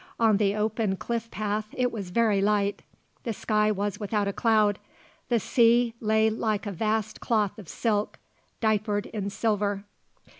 [0.19, 2.81] On the open cliff path it was very light.
[3.21, 4.79] The sky was without a cloud.
[5.29, 8.17] The sea lay like a vast cloth of silk,
[8.61, 9.83] diapered in silver.